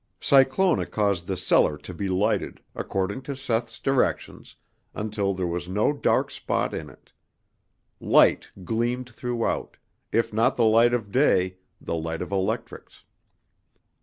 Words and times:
Cyclona 0.19 0.87
caused 0.87 1.27
the 1.27 1.37
cellar 1.37 1.77
to 1.77 1.93
be 1.93 2.07
lighted, 2.09 2.59
according 2.73 3.21
to 3.21 3.35
Seth's 3.35 3.77
directions, 3.77 4.55
until 4.95 5.35
there 5.35 5.45
was 5.45 5.67
no 5.69 5.93
dark 5.93 6.31
spot 6.31 6.73
in 6.73 6.89
it. 6.89 7.11
Light 7.99 8.49
gleamed 8.63 9.11
throughout, 9.13 9.77
if 10.11 10.33
not 10.33 10.57
the 10.57 10.65
light 10.65 10.95
of 10.95 11.11
day, 11.11 11.57
the 11.79 11.93
light 11.93 12.23
of 12.23 12.31
electrics. 12.31 13.03